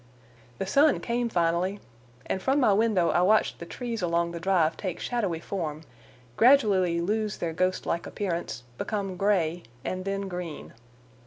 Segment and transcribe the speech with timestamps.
[0.57, 1.79] The sun came finally,
[2.25, 5.83] and from my window I watched the trees along the drive take shadowy form,
[6.37, 10.73] gradually lose their ghostlike appearance, become gray and then green.